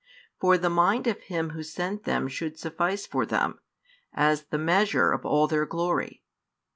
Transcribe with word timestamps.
For 0.39 0.57
the 0.57 0.71
mind 0.71 1.05
of 1.05 1.21
Him 1.21 1.51
Who 1.51 1.61
sent 1.61 2.05
them 2.05 2.27
should 2.27 2.57
suffice 2.57 3.05
for 3.05 3.23
them, 3.23 3.59
as 4.13 4.45
the 4.45 4.57
measure 4.57 5.11
of 5.11 5.27
all 5.27 5.45
their 5.45 5.67
glory. 5.67 6.23